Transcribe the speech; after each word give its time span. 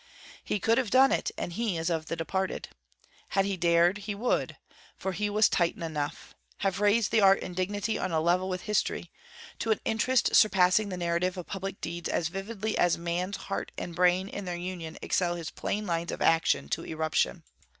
He 0.43 0.59
could 0.59 0.79
have 0.79 0.89
done 0.89 1.11
it, 1.11 1.29
and 1.37 1.53
he 1.53 1.77
is 1.77 1.91
of 1.91 2.07
the 2.07 2.15
departed! 2.15 2.69
Had 3.37 3.45
he 3.45 3.55
dared, 3.55 3.99
he 3.99 4.15
would 4.15 4.57
(for 4.97 5.11
he 5.11 5.29
was 5.29 5.47
Titan 5.47 5.83
enough) 5.83 6.33
have 6.61 6.79
raised 6.79 7.11
the 7.11 7.21
Art 7.21 7.39
in 7.41 7.53
dignity 7.53 7.99
on 7.99 8.11
a 8.11 8.19
level 8.19 8.49
with 8.49 8.61
History; 8.61 9.11
to 9.59 9.69
an 9.69 9.79
interest 9.85 10.33
surpassing 10.35 10.89
the 10.89 10.97
narrative 10.97 11.37
of 11.37 11.45
public 11.45 11.79
deeds 11.81 12.09
as 12.09 12.29
vividly 12.29 12.75
as 12.79 12.97
man's 12.97 13.37
heart 13.37 13.71
and 13.77 13.93
brain 13.93 14.27
in 14.27 14.45
their 14.45 14.55
union 14.57 14.97
excel 15.03 15.35
his 15.35 15.51
plain 15.51 15.85
lines 15.85 16.11
of 16.11 16.19
action 16.19 16.67
to 16.69 16.83
eruption. 16.83 17.43